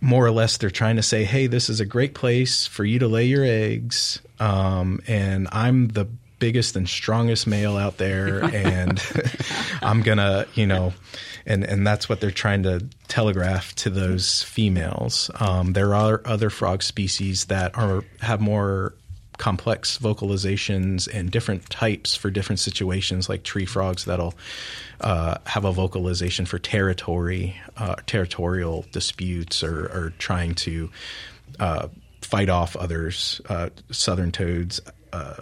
[0.01, 2.99] more or less, they're trying to say, "Hey, this is a great place for you
[2.99, 6.07] to lay your eggs, um, and I'm the
[6.39, 9.03] biggest and strongest male out there, and
[9.83, 10.93] I'm gonna, you know."
[11.47, 15.31] and and that's what they're trying to telegraph to those females.
[15.41, 18.95] Um, there are other frog species that are have more
[19.43, 24.35] complex vocalizations and different types for different situations, like tree frogs that'll
[25.01, 30.89] uh, have a vocalization for territory, uh, territorial disputes, or, or trying to
[31.59, 31.89] uh,
[32.21, 33.41] fight off others.
[33.49, 34.81] Uh, southern toads
[35.13, 35.35] uh,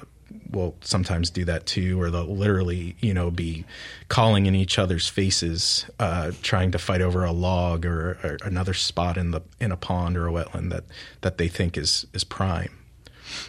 [0.50, 3.66] will sometimes do that too, or they'll literally, you know, be
[4.08, 8.72] calling in each other's faces, uh, trying to fight over a log or, or, another
[8.72, 10.84] spot in the in a pond or a wetland that
[11.20, 12.79] that they think is is prime.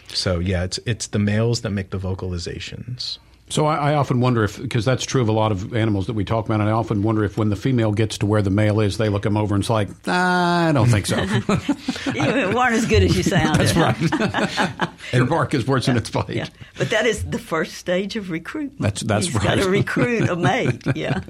[0.08, 3.18] So yeah, it's it's the males that make the vocalizations.
[3.52, 6.14] So I, I, often wonder if, because that's true of a lot of animals that
[6.14, 8.48] we talk about, and I often wonder if when the female gets to where the
[8.48, 11.20] male is, they look him over and it's like, ah, I don't think so.
[12.14, 13.66] you weren't as good as you sounded.
[13.66, 14.88] That's right.
[15.12, 16.30] Your bark is worse than its bite.
[16.30, 16.48] Yeah.
[16.78, 18.80] But that is the first stage of recruitment.
[18.80, 19.44] That's that's He's right.
[19.44, 20.82] got to recruit a mate.
[20.94, 21.20] Yeah.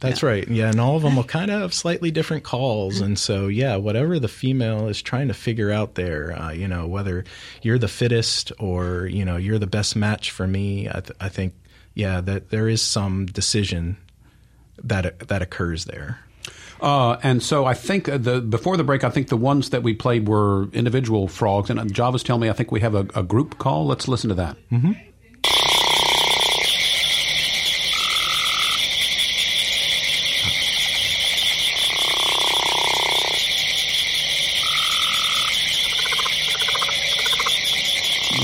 [0.00, 0.28] That's yeah.
[0.28, 0.48] right.
[0.48, 3.76] Yeah, and all of them will kind of have slightly different calls, and so yeah,
[3.76, 7.24] whatever the female is trying to figure out there, uh, you know, whether
[7.62, 11.28] you're the fittest or you know you're the best match for me, I, th- I
[11.28, 11.54] think
[11.98, 13.96] yeah, that there is some decision
[14.84, 16.20] that that occurs there.
[16.80, 19.94] Uh, and so I think the before the break, I think the ones that we
[19.94, 21.70] played were individual frogs.
[21.70, 23.84] And Java's telling me I think we have a, a group call.
[23.84, 24.56] Let's listen to that.
[24.70, 24.92] Mm-hmm.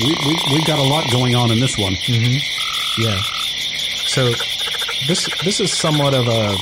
[0.03, 1.93] We, we, we've got a lot going on in this one.
[1.93, 3.01] Mm-hmm.
[3.01, 3.34] Yeah.
[4.05, 4.31] So
[5.07, 6.55] this this is somewhat of a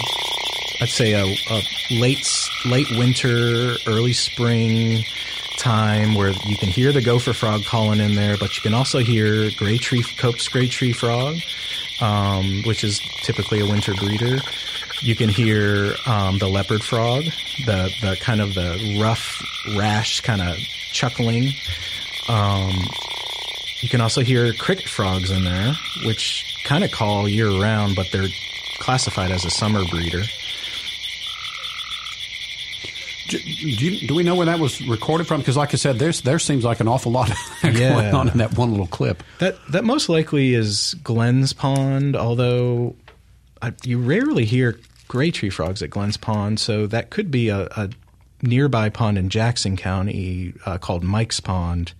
[0.82, 2.27] I'd say a, a late
[2.65, 5.03] late winter, early spring
[5.58, 8.99] time where you can hear the gopher frog calling in there, but you can also
[8.99, 11.38] hear gray tree Cope's gray tree frog,
[12.01, 14.39] um, which is typically a winter breeder.
[15.01, 17.25] You can hear um, the leopard frog,
[17.65, 19.41] the the kind of the rough,
[19.77, 20.58] rash kind of
[20.91, 21.51] chuckling.
[22.27, 22.71] Um,
[23.82, 25.73] you can also hear cricket frogs in there,
[26.06, 28.28] which kind of call year round, but they're
[28.80, 30.23] classified as a summer breeder.
[33.30, 35.39] Do, you, do, we know where that was recorded from?
[35.39, 38.15] Because, like I said, there's there seems like an awful lot going yeah.
[38.15, 39.23] on in that one little clip.
[39.39, 42.95] That that most likely is Glenn's Pond, although
[43.62, 47.67] I, you rarely hear gray tree frogs at Glenn's Pond, so that could be a,
[47.78, 47.89] a
[48.41, 51.93] nearby pond in Jackson County uh, called Mike's Pond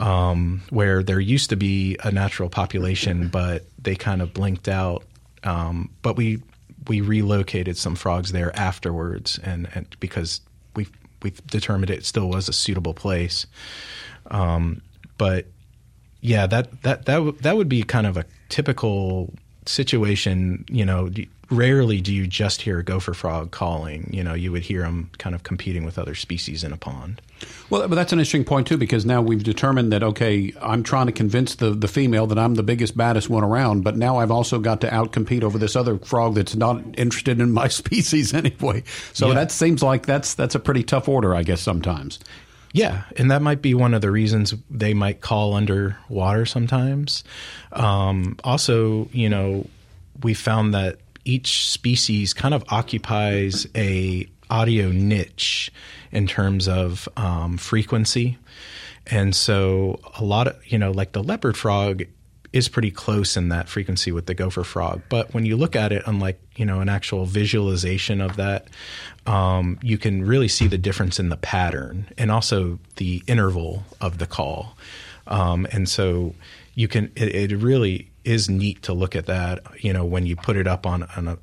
[0.00, 5.04] um, where there used to be a natural population, but they kind of blinked out.
[5.44, 6.42] Um, but we
[6.88, 10.40] we relocated some frogs there afterwards, and, and because
[10.74, 10.88] we
[11.22, 13.46] we determined it still was a suitable place.
[14.30, 14.80] Um,
[15.18, 15.46] but
[16.20, 19.32] yeah, that that that w- that would be kind of a typical
[19.66, 20.64] situation.
[20.68, 21.10] You know,
[21.50, 24.08] rarely do you just hear a gopher frog calling.
[24.12, 27.20] You know, you would hear them kind of competing with other species in a pond.
[27.68, 31.06] Well, but that's an interesting point too, because now we've determined that okay, I'm trying
[31.06, 34.30] to convince the the female that I'm the biggest, baddest one around, but now I've
[34.30, 38.84] also got to outcompete over this other frog that's not interested in my species anyway.
[39.12, 39.34] So yeah.
[39.34, 42.18] that seems like that's that's a pretty tough order, I guess sometimes.
[42.72, 47.24] Yeah, and that might be one of the reasons they might call underwater sometimes.
[47.72, 49.66] Um, also, you know,
[50.22, 50.98] we found that
[51.30, 55.70] each species kind of occupies a audio niche
[56.10, 58.36] in terms of um, frequency.
[59.06, 62.02] And so a lot of, you know, like the leopard frog
[62.52, 65.02] is pretty close in that frequency with the gopher frog.
[65.08, 68.66] But when you look at it, unlike you know an actual visualization of that,
[69.26, 74.18] um, you can really see the difference in the pattern and also the interval of
[74.18, 74.76] the call.
[75.28, 76.34] Um, and so
[76.74, 79.60] you can it, it, really is neat to look at that.
[79.82, 81.38] You know when you put it up on on a,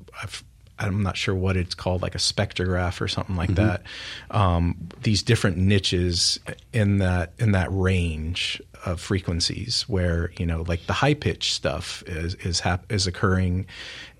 [0.78, 3.66] I'm not sure what it's called, like a spectrograph or something like mm-hmm.
[3.66, 3.82] that.
[4.30, 6.38] Um, these different niches
[6.72, 12.02] in that in that range of frequencies, where you know, like the high pitch stuff
[12.06, 13.66] is is hap- is occurring,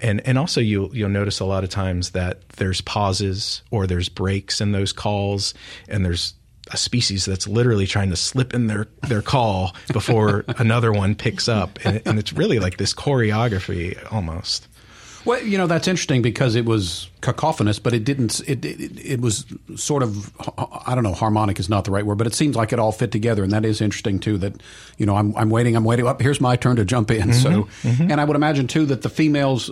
[0.00, 4.08] and and also you'll you'll notice a lot of times that there's pauses or there's
[4.08, 5.54] breaks in those calls,
[5.88, 6.34] and there's
[6.70, 11.48] a species that's literally trying to slip in their, their call before another one picks
[11.48, 11.78] up.
[11.84, 14.66] And, and, it's really like this choreography almost.
[15.24, 18.40] Well, you know that's interesting because it was cacophonous, but it didn't.
[18.48, 19.44] It, it, it was
[19.76, 20.32] sort of
[20.86, 21.14] I don't know.
[21.14, 23.52] Harmonic is not the right word, but it seems like it all fit together, and
[23.52, 24.38] that is interesting too.
[24.38, 24.62] That
[24.96, 25.76] you know I'm, I'm waiting.
[25.76, 26.06] I'm waiting.
[26.06, 27.28] Up here's my turn to jump in.
[27.28, 27.50] Mm-hmm, so,
[27.82, 28.10] mm-hmm.
[28.10, 29.70] and I would imagine too that the females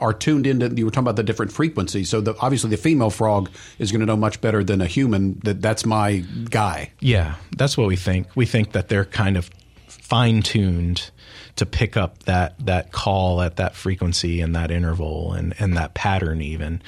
[0.00, 0.68] are tuned into.
[0.68, 2.08] You were talking about the different frequencies.
[2.08, 5.38] So the, obviously the female frog is going to know much better than a human.
[5.44, 6.92] That that's my guy.
[7.00, 8.28] Yeah, that's what we think.
[8.34, 9.50] We think that they're kind of
[9.86, 11.10] fine tuned
[11.58, 15.92] to pick up that that call at that frequency and that interval and and that
[15.92, 16.80] pattern even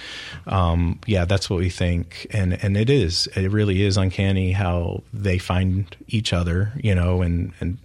[0.46, 5.02] um, yeah that's what we think and and it is it really is uncanny how
[5.12, 7.78] they find each other you know and and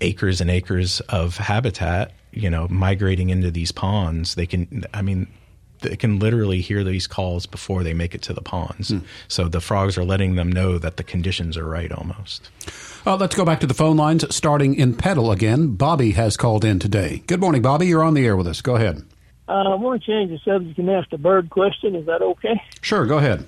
[0.00, 5.26] acres and acres of habitat you know migrating into these ponds they can i mean
[5.80, 8.88] they can literally hear these calls before they make it to the ponds.
[8.88, 8.98] Hmm.
[9.28, 12.48] So the frogs are letting them know that the conditions are right almost.
[13.06, 15.76] Uh, let's go back to the phone lines, starting in Petal again.
[15.76, 17.22] Bobby has called in today.
[17.28, 17.86] Good morning, Bobby.
[17.86, 18.60] You're on the air with us.
[18.60, 19.00] Go ahead.
[19.48, 21.94] Uh, I want to change the subject and ask a bird question.
[21.94, 22.60] Is that okay?
[22.82, 23.46] Sure, go ahead.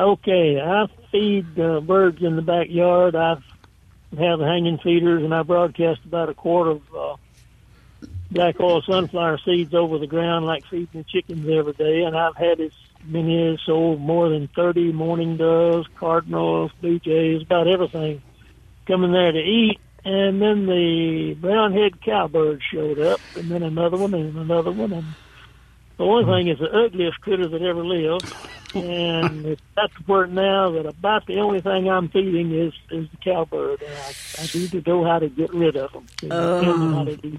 [0.00, 3.14] Okay, I feed uh, birds in the backyard.
[3.14, 3.36] I
[4.18, 7.16] have hanging feeders, and I broadcast about a quart of uh,
[8.32, 12.02] black oil sunflower seeds over the ground like feeding the chickens every day.
[12.02, 12.72] And I've had as
[13.04, 18.22] many as sold more than 30 mourning doves, cardinals, blue jays, about everything
[18.88, 19.78] coming there to eat.
[20.04, 24.92] And then the brown-head cowbird showed up, and then another one, and another one.
[24.92, 25.06] And
[25.98, 28.32] the one thing is the ugliest critter that ever lived.
[28.74, 33.82] And the point now that about the only thing I'm feeding is is the cowbird,
[33.82, 36.30] and I, I need to know how to get rid of them.
[36.30, 37.38] Um,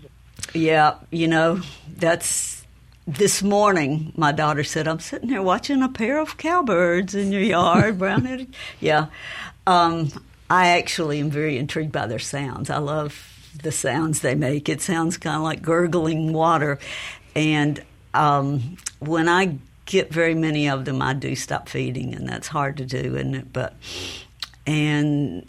[0.53, 1.61] yeah, you know,
[1.97, 2.65] that's
[3.07, 4.11] this morning.
[4.15, 8.53] My daughter said, "I'm sitting here watching a pair of cowbirds in your yard, brown-headed."
[8.79, 9.07] yeah,
[9.65, 10.11] um,
[10.49, 12.69] I actually am very intrigued by their sounds.
[12.69, 14.69] I love the sounds they make.
[14.69, 16.79] It sounds kind of like gurgling water,
[17.35, 17.83] and
[18.13, 22.77] um, when I get very many of them, I do stop feeding, and that's hard
[22.77, 23.53] to do, isn't it?
[23.53, 23.75] But
[24.65, 25.47] and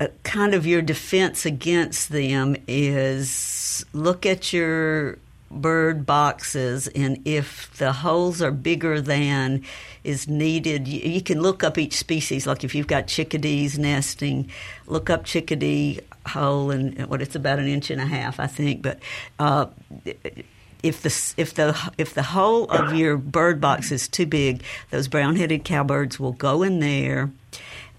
[0.00, 5.18] uh, kind of your defense against them is look at your
[5.50, 9.62] bird boxes and if the holes are bigger than
[10.04, 10.88] is needed.
[10.88, 14.50] You, can look up each species like if you've got chickadees nesting
[14.86, 18.82] look up chickadee hole and what it's about an inch and a half i think
[18.82, 18.98] but
[19.38, 19.66] uh,
[20.82, 25.08] if the if the if the hole of your bird box is too big those
[25.08, 27.30] brown-headed cowbirds will go in there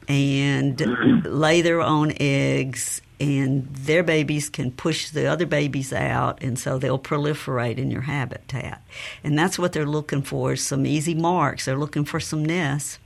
[0.08, 0.82] and
[1.26, 6.78] lay their own eggs and their babies can push the other babies out and so
[6.78, 8.82] they'll proliferate in your habitat.
[9.24, 11.66] And that's what they're looking for is some easy marks.
[11.66, 13.00] They're looking for some nests.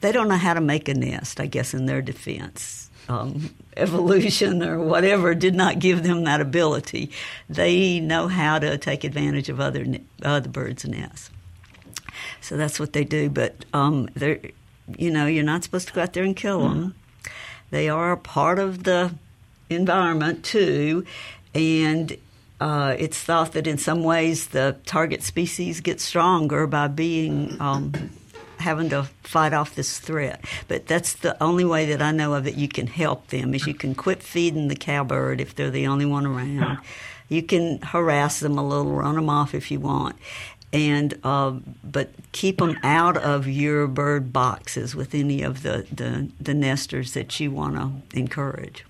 [0.00, 2.90] They don't know how to make a nest i guess in their defense.
[3.08, 7.10] Um, evolution or whatever did not give them that ability.
[7.48, 9.84] They know how to take advantage of other
[10.22, 11.30] other birds' nests.
[12.40, 13.28] So that's what they do.
[13.28, 14.38] But um, they're
[14.98, 16.94] you know, you're not supposed to go out there and kill them.
[17.70, 19.14] They are a part of the
[19.74, 21.04] environment too,
[21.54, 22.16] and
[22.60, 27.92] uh, it's thought that in some ways the target species gets stronger by being um,
[28.58, 30.44] having to fight off this threat.
[30.68, 33.66] But that's the only way that I know of that you can help them is
[33.66, 36.78] you can quit feeding the cowbird if they're the only one around.
[37.28, 40.16] You can harass them a little, run them off if you want,
[40.72, 46.30] and uh, but keep them out of your bird boxes with any of the, the,
[46.40, 48.84] the nesters that you want to encourage.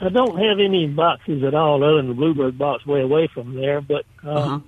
[0.00, 3.54] I, don't have any boxes at all other than the bluebird box way away from
[3.54, 4.60] there, but uh, uh-huh.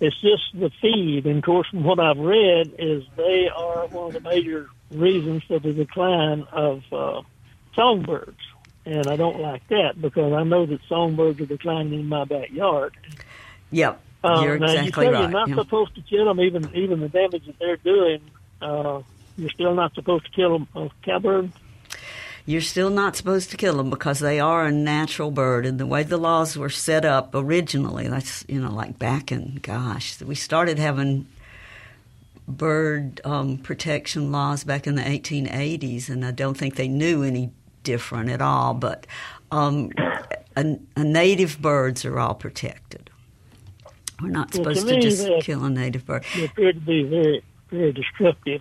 [0.00, 1.26] it's just the feed.
[1.26, 5.42] And of course, from what I've read, is they are one of the major reasons
[5.44, 7.22] for the decline of uh,
[7.74, 8.38] songbirds.
[8.86, 12.96] And I don't like that because I know that songbirds are declining in my backyard.
[13.70, 14.00] Yep.
[14.22, 15.20] Um, you're exactly you right.
[15.20, 15.54] You're not yeah.
[15.56, 18.20] supposed to kill them, even even the damage that they're doing.
[18.60, 19.02] Uh,
[19.36, 21.50] you're still not supposed to kill them, a cowbird.
[22.46, 25.66] You're still not supposed to kill them because they are a natural bird.
[25.66, 29.58] And the way the laws were set up originally, that's, you know, like back in,
[29.62, 31.26] gosh, we started having
[32.48, 37.50] bird um, protection laws back in the 1880s, and I don't think they knew any
[37.84, 38.74] different at all.
[38.74, 39.06] But
[39.52, 39.90] um,
[40.56, 43.10] a, a native birds are all protected.
[44.20, 46.24] We're not Well, to supposed to, just that- kill a native bird.
[46.44, 48.60] Appear to be very, very destructive.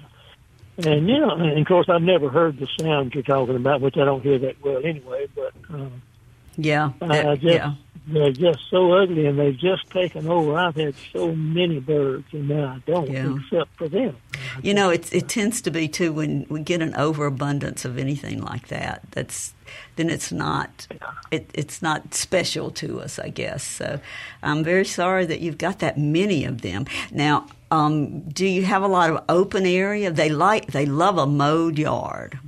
[0.85, 3.97] And you know, and of course, I've never heard the sound you're talking about, which
[3.97, 5.27] I don't hear that well anyway.
[5.35, 6.01] But um,
[6.57, 7.73] Yeah, that- I just, yeah.
[8.07, 10.57] they're just so ugly, and they've just taken over.
[10.57, 13.35] I've had so many birds, and now I don't, Yeah.
[13.43, 14.15] except for them.
[14.63, 18.41] You know, it it tends to be too when we get an overabundance of anything
[18.41, 19.01] like that.
[19.11, 19.53] That's
[19.97, 20.87] then it's not
[21.29, 23.63] it, it's not special to us, I guess.
[23.63, 23.99] So
[24.41, 26.85] I'm very sorry that you've got that many of them.
[27.11, 30.11] Now, um, do you have a lot of open area?
[30.11, 32.39] They like they love a mowed yard.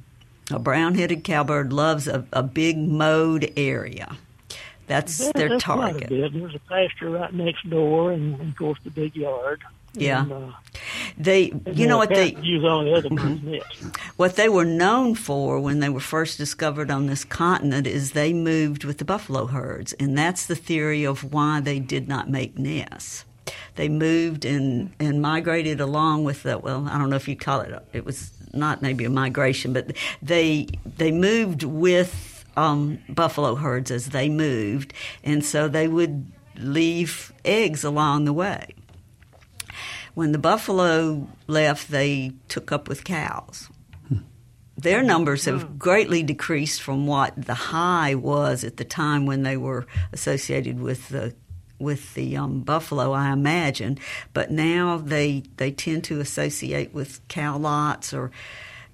[0.49, 4.17] A brown-headed cowbird loves a, a big mowed area.
[4.87, 6.09] That's Yeah, their that's quite a target.
[6.09, 6.33] bit.
[6.33, 9.61] There's a pasture right next door, and, of course the big yard.
[9.93, 10.23] Yeah.
[10.23, 10.51] And, uh,
[11.17, 13.85] They, you know what they use all the other birds' nests.
[14.17, 18.33] What they were known for when they were first discovered on this continent is they
[18.33, 22.57] moved with the buffalo herds, and that's the theory of why they did not make
[22.57, 23.25] nests.
[23.75, 27.61] They moved and, and migrated along with the well, I don't know if you'd call
[27.61, 27.73] it.
[27.93, 34.07] It was not maybe a migration, but they they moved with um, buffalo herds as
[34.07, 34.93] they moved,
[35.23, 38.75] and so they would leave eggs along the way.
[40.13, 43.69] When the buffalo left, they took up with cows.
[44.77, 49.55] Their numbers have greatly decreased from what the high was at the time when they
[49.55, 51.35] were associated with the
[51.81, 53.97] with the um, buffalo, I imagine.
[54.33, 58.31] But now they they tend to associate with cow lots or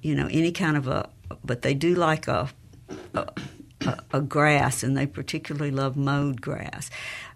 [0.02, 1.10] you know any kind of a.
[1.44, 2.50] But they do like a
[3.14, 3.28] a,
[4.12, 6.90] a grass, and they particularly love mowed grass.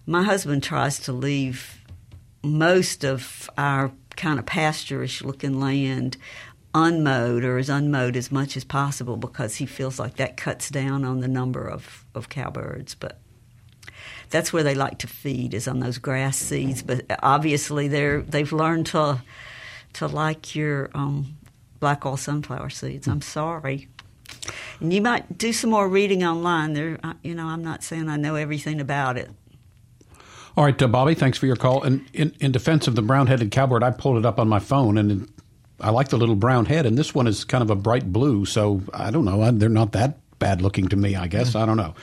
[0.06, 1.78] My husband tries to leave
[2.42, 6.16] most of our kind of pasture-ish looking land
[6.74, 11.04] unmowed or as unmowed as much as possible because he feels like that cuts down
[11.04, 12.94] on the number of, of cowbirds.
[12.94, 13.18] But
[14.32, 16.82] that's where they like to feed is on those grass seeds.
[16.82, 19.22] But obviously they're they've learned to
[19.92, 21.36] to like your um,
[21.78, 23.06] black oil sunflower seeds.
[23.06, 23.88] I'm sorry.
[24.80, 26.72] And you might do some more reading online.
[26.72, 29.30] There, you know, I'm not saying I know everything about it.
[30.56, 31.82] All right, uh, Bobby, thanks for your call.
[31.82, 34.98] And in, in defense of the brown-headed cowbird, I pulled it up on my phone,
[34.98, 35.32] and
[35.80, 36.84] I like the little brown head.
[36.84, 39.50] And this one is kind of a bright blue, so I don't know.
[39.52, 41.54] They're not that bad looking to me, I guess.
[41.54, 41.94] I don't know.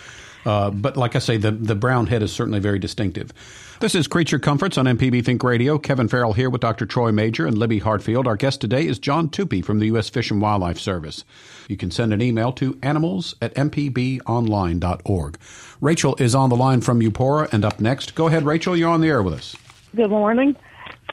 [0.46, 3.34] Uh, but like I say, the the brown head is certainly very distinctive.
[3.80, 5.78] This is Creature Comforts on MPB Think Radio.
[5.78, 6.86] Kevin Farrell here with Dr.
[6.86, 8.28] Troy Majure and Libby Hartfield.
[8.28, 10.10] Our guest today is John Tupy from the U.S.
[10.10, 11.24] Fish and Wildlife Service.
[11.70, 15.38] You can send an email to animals at mpbonline.org.
[15.80, 18.16] Rachel is on the line from Eupora and up next.
[18.16, 18.76] Go ahead, Rachel.
[18.76, 19.56] You're on the air with us.
[19.96, 20.56] Good morning.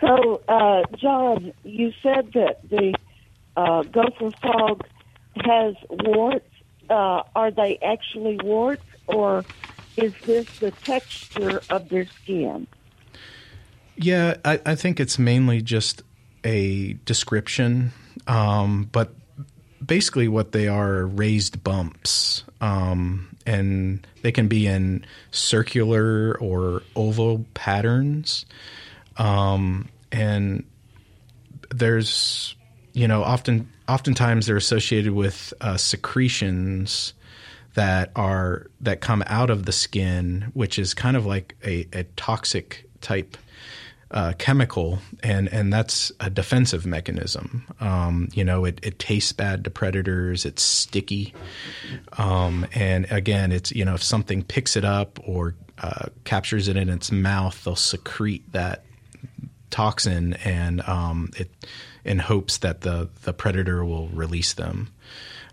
[0.00, 2.94] So, uh, John, you said that the
[3.56, 4.82] uh, gopher frog
[5.44, 6.46] has warts.
[6.88, 9.44] Uh, are they actually warts, or
[9.96, 12.66] is this the texture of their skin?
[13.96, 16.02] Yeah, I, I think it's mainly just
[16.44, 17.92] a description,
[18.26, 19.14] um, but
[19.84, 27.46] basically what they are raised bumps, um, and they can be in circular or oval
[27.54, 28.44] patterns,
[29.16, 30.64] um, and
[31.70, 32.54] there's
[32.92, 37.14] you know often oftentimes they're associated with uh, secretions
[37.76, 42.04] that are that come out of the skin, which is kind of like a, a
[42.16, 43.36] toxic type
[44.10, 47.66] uh, chemical, and and that's a defensive mechanism.
[47.78, 50.46] Um, you know, it, it tastes bad to predators.
[50.46, 51.34] It's sticky,
[52.16, 56.78] um, and again, it's you know if something picks it up or uh, captures it
[56.78, 58.86] in its mouth, they'll secrete that
[59.68, 61.50] toxin, and um, it
[62.06, 64.88] in hopes that the the predator will release them.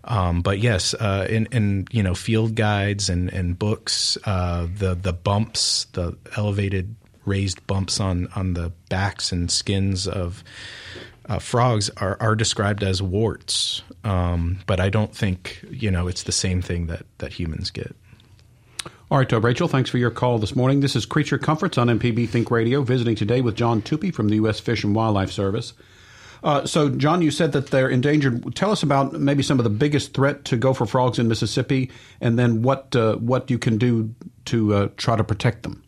[0.06, 4.94] Um, but yes, uh, in, in you know field guides and, and books, uh, the
[4.94, 6.94] the bumps, the elevated
[7.24, 10.44] raised bumps on, on the backs and skins of
[11.26, 13.82] uh, frogs are, are described as warts.
[14.04, 17.96] Um, but I don't think you know it's the same thing that, that humans get.
[19.10, 20.80] All right, uh, Rachel, thanks for your call this morning.
[20.80, 24.36] This is Creature Comforts on MPB Think Radio, visiting today with John Tupy from the
[24.36, 24.60] U.S.
[24.60, 25.74] Fish and Wildlife Service.
[26.44, 28.54] Uh, so, John, you said that they're endangered.
[28.54, 31.90] Tell us about maybe some of the biggest threat to gopher frogs in Mississippi,
[32.20, 34.14] and then what uh, what you can do
[34.44, 35.82] to uh, try to protect them.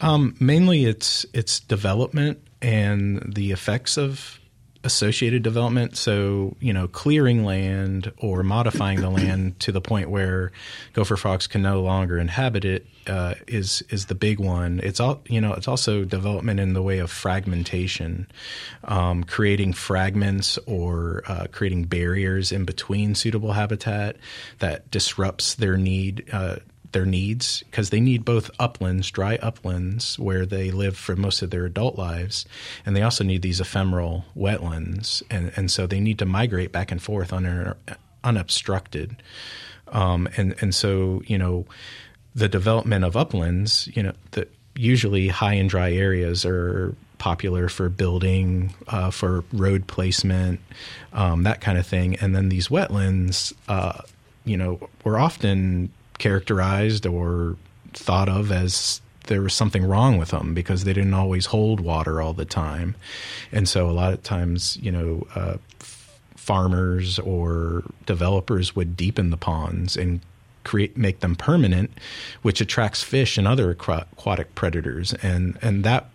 [0.00, 4.40] Um, mainly, it's it's development and the effects of
[4.84, 5.96] associated development.
[5.96, 10.52] So, you know, clearing land or modifying the land to the point where
[10.92, 14.80] gopher frogs can no longer inhabit it uh, is is the big one.
[14.82, 15.52] It's all you know.
[15.52, 18.26] It's also development in the way of fragmentation,
[18.84, 24.16] um, creating fragments or uh, creating barriers in between suitable habitat
[24.58, 26.28] that disrupts their need.
[26.32, 26.56] Uh,
[26.96, 31.50] their needs because they need both uplands, dry uplands, where they live for most of
[31.50, 32.46] their adult lives,
[32.86, 36.90] and they also need these ephemeral wetlands, and and so they need to migrate back
[36.90, 37.74] and forth un,
[38.24, 39.22] unobstructed,
[39.88, 41.66] um, and and so you know
[42.34, 47.90] the development of uplands, you know, that usually high and dry areas are popular for
[47.90, 50.60] building, uh, for road placement,
[51.12, 52.16] um, that kind of thing.
[52.16, 54.00] And then these wetlands, uh,
[54.46, 57.56] you know, were often characterized or
[57.92, 62.20] thought of as there was something wrong with them because they didn't always hold water
[62.20, 62.94] all the time.
[63.52, 65.56] And so a lot of times, you know, uh,
[66.46, 70.20] farmers or developers would deepen the ponds and
[70.62, 71.90] create make them permanent,
[72.42, 76.10] which attracts fish and other aquatic predators, and and that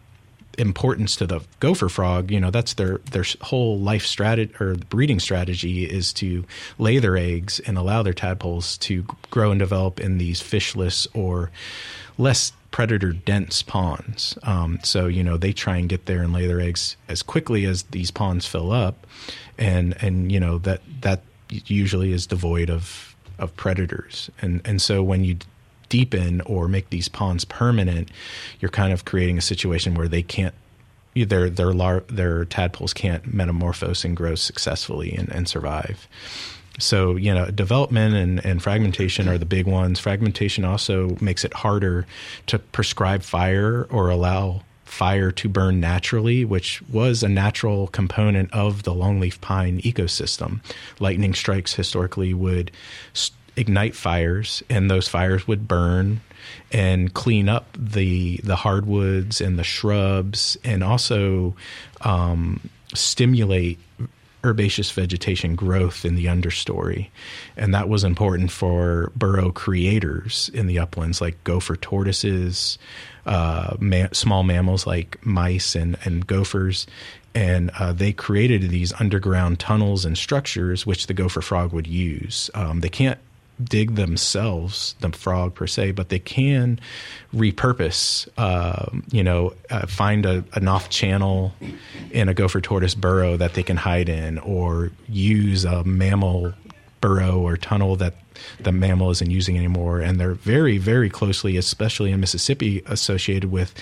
[0.58, 5.20] importance to the gopher frog, you know, that's their their whole life strategy or breeding
[5.20, 6.46] strategy is to
[6.78, 11.52] lay their eggs and allow their tadpoles to grow and develop in these fishless or
[12.18, 14.38] less predator dense ponds.
[14.44, 17.66] Um, so you know they try and get there and lay their eggs as quickly
[17.66, 19.06] as these ponds fill up,
[19.58, 24.30] and and you know that that usually is devoid of of predators.
[24.42, 25.38] And and so when you
[25.92, 28.10] deepen or make these ponds permanent,
[28.62, 30.56] you're kind of creating a situation where they can't
[31.14, 36.08] their their lar- their tadpoles can't metamorphose and grow successfully and, and survive.
[36.80, 40.00] So, you know, development and, and fragmentation are the big ones.
[40.00, 42.08] Fragmentation also makes it harder
[42.48, 48.84] to prescribe fire or allow fire to burn naturally, which was a natural component of
[48.84, 50.62] the longleaf pine ecosystem.
[51.00, 52.72] Lightning strikes historically would
[53.56, 56.22] ignite fires, and those fires would burn
[56.72, 61.56] and clean up the the hardwoods and the shrubs, and also
[62.02, 62.60] um,
[62.94, 63.80] stimulate
[64.44, 67.10] herbaceous vegetation growth in the understory.
[67.56, 72.78] And that was important for burrow creators in the uplands, like gopher tortoises,
[73.26, 76.88] uh, ma- small mammals like mice and, and gophers.
[77.34, 82.50] And uh, they created these underground tunnels and structures which the gopher frog would use.
[82.54, 83.20] Um, they can't
[83.64, 86.80] dig themselves, the frog per se, but they can
[87.34, 91.54] repurpose, uh, you know, uh, find a, an off channel
[92.12, 96.54] in a gopher tortoise burrow that they can hide in, or use a mammal
[97.02, 98.16] burrow or tunnel that
[98.60, 100.00] the mammal isn't using anymore.
[100.00, 103.74] And they're very, very closely, especially in Mississippi, associated with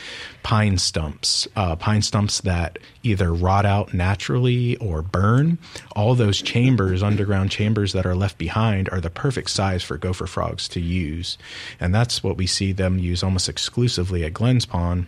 [0.43, 5.57] pine stumps, uh, pine stumps that either rot out naturally or burn.
[5.95, 10.28] All those chambers, underground chambers that are left behind, are the perfect size for gopher
[10.28, 11.38] frogs to use.
[11.80, 15.07] And that's what we see them use almost exclusively at Glens Pond.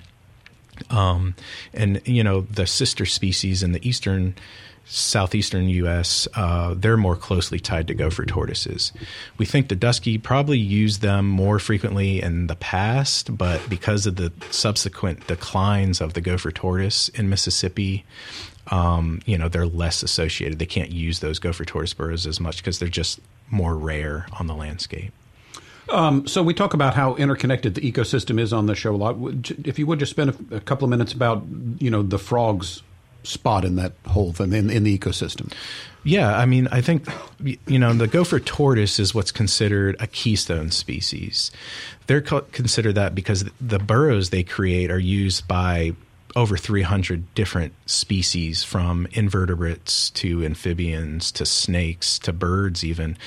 [0.89, 1.35] Um,
[1.73, 4.35] and, you know, the sister species in the eastern
[4.91, 8.91] southeastern U.S., uh, they're more closely tied to gopher tortoises.
[9.37, 14.17] We think the dusky probably used them more frequently in the past, but because of
[14.17, 18.05] the subsequent declines of the gopher tortoise in Mississippi,
[18.67, 20.59] um, you know, they're less associated.
[20.59, 23.19] They can't use those gopher tortoise burrows as much because they're just
[23.49, 25.13] more rare on the landscape.
[25.89, 29.17] Um, so we talk about how interconnected the ecosystem is on the show a lot.
[29.65, 31.43] If you would just spend a, a couple of minutes about,
[31.79, 32.81] you know, the frogs
[33.23, 35.51] spot in that whole thing in, in the ecosystem.
[36.03, 37.07] Yeah, I mean, I think
[37.67, 41.51] you know the gopher tortoise is what's considered a keystone species.
[42.07, 45.93] They're co- considered that because the burrows they create are used by
[46.35, 53.17] over 300 different species from invertebrates to amphibians to snakes to birds even.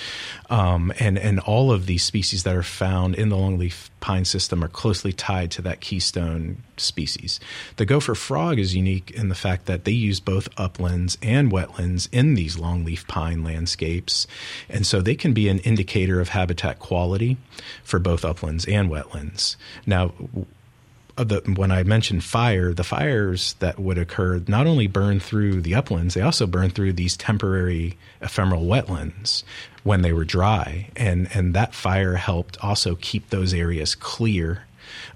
[0.49, 4.63] Um, and and all of these species that are found in the longleaf pine system
[4.63, 7.41] are closely tied to that keystone species.
[7.77, 12.09] The gopher frog is unique in the fact that they use both uplands and wetlands
[12.13, 14.27] in these longleaf pine landscapes.
[14.69, 17.37] And so they can be an indicator of habitat quality
[17.83, 19.57] for both uplands and wetlands.
[19.87, 20.13] Now
[21.17, 25.75] the, when I mentioned fire, the fires that would occur not only burn through the
[25.75, 29.45] uplands, they also burn through these temporary ephemeral wetlands
[29.83, 34.65] when they were dry, and and that fire helped also keep those areas clear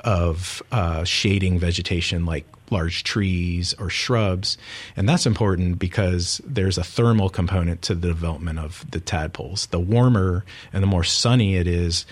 [0.00, 4.58] of uh, shading vegetation like large trees or shrubs.
[4.96, 9.66] And that's important because there's a thermal component to the development of the tadpoles.
[9.66, 12.06] The warmer and the more sunny it is,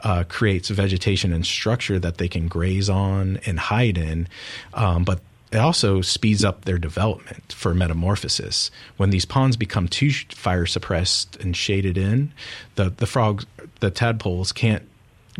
[0.00, 4.28] uh, creates vegetation and structure that they can graze on and hide in.
[4.74, 5.20] Um, but
[5.52, 8.70] it also speeds up their development for metamorphosis.
[8.96, 12.32] When these ponds become too fire suppressed and shaded in,
[12.76, 13.44] the the frogs,
[13.80, 14.88] the tadpoles can't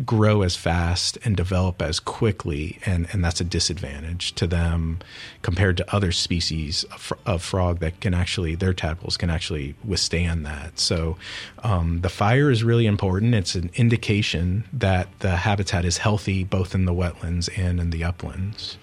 [0.05, 4.99] grow as fast and develop as quickly, and, and that's a disadvantage to them
[5.41, 10.45] compared to other species of, of frog that can actually, their tadpoles can actually withstand
[10.45, 10.79] that.
[10.79, 11.17] So
[11.63, 13.35] um, the fire is really important.
[13.35, 18.03] It's an indication that the habitat is healthy both in the wetlands and in the
[18.03, 18.77] uplands.